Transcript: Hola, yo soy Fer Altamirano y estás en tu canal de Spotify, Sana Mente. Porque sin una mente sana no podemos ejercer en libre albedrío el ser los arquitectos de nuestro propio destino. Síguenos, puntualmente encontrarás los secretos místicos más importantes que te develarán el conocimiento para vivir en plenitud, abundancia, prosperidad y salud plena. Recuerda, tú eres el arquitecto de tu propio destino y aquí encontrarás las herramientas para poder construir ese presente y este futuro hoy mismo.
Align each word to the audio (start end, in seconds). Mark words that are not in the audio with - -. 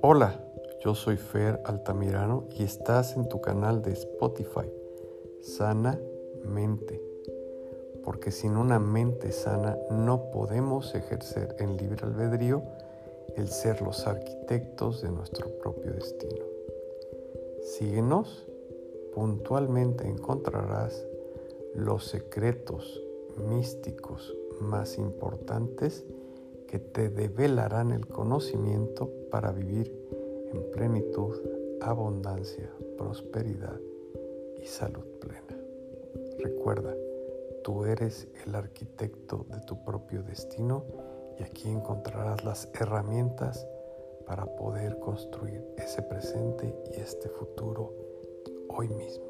Hola, 0.00 0.40
yo 0.80 0.94
soy 0.94 1.16
Fer 1.16 1.60
Altamirano 1.64 2.44
y 2.56 2.62
estás 2.62 3.16
en 3.16 3.28
tu 3.28 3.40
canal 3.40 3.82
de 3.82 3.90
Spotify, 3.94 4.70
Sana 5.42 5.98
Mente. 6.44 7.02
Porque 8.04 8.30
sin 8.30 8.56
una 8.56 8.78
mente 8.78 9.32
sana 9.32 9.76
no 9.90 10.30
podemos 10.30 10.94
ejercer 10.94 11.56
en 11.58 11.76
libre 11.76 12.06
albedrío 12.06 12.62
el 13.34 13.48
ser 13.48 13.82
los 13.82 14.06
arquitectos 14.06 15.02
de 15.02 15.10
nuestro 15.10 15.48
propio 15.58 15.92
destino. 15.92 16.44
Síguenos, 17.62 18.46
puntualmente 19.12 20.06
encontrarás 20.06 21.04
los 21.74 22.04
secretos 22.04 23.02
místicos 23.36 24.36
más 24.60 24.96
importantes 24.96 26.04
que 26.68 26.78
te 26.78 27.08
develarán 27.08 27.90
el 27.90 28.06
conocimiento 28.06 29.10
para 29.30 29.50
vivir 29.52 29.92
en 30.52 30.70
plenitud, 30.70 31.34
abundancia, 31.80 32.70
prosperidad 32.96 33.80
y 34.62 34.66
salud 34.66 35.04
plena. 35.18 35.58
Recuerda, 36.38 36.94
tú 37.64 37.84
eres 37.84 38.28
el 38.46 38.54
arquitecto 38.54 39.46
de 39.48 39.60
tu 39.60 39.82
propio 39.82 40.22
destino 40.22 40.84
y 41.38 41.42
aquí 41.42 41.70
encontrarás 41.70 42.44
las 42.44 42.68
herramientas 42.78 43.66
para 44.26 44.44
poder 44.44 44.98
construir 44.98 45.64
ese 45.78 46.02
presente 46.02 46.74
y 46.94 47.00
este 47.00 47.28
futuro 47.30 47.94
hoy 48.68 48.88
mismo. 48.88 49.27